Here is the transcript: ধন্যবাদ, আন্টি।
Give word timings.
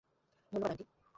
ধন্যবাদ, 0.51 0.71
আন্টি। 0.71 0.85